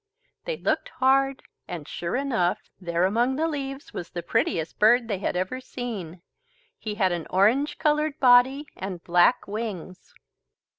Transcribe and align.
They 0.45 0.57
looked 0.57 0.89
hard 0.97 1.43
and, 1.67 1.87
sure 1.87 2.15
enough, 2.15 2.59
there 2.79 3.05
among 3.05 3.35
the 3.35 3.47
leaves 3.47 3.93
was 3.93 4.09
the 4.09 4.23
prettiest 4.23 4.79
bird 4.79 5.07
they 5.07 5.19
had 5.19 5.35
ever 5.35 5.61
seen. 5.61 6.23
He 6.79 6.95
had 6.95 7.11
an 7.11 7.27
orange 7.29 7.77
coloured 7.77 8.19
body 8.19 8.65
and 8.75 9.03
black 9.03 9.47
wings. 9.47 10.15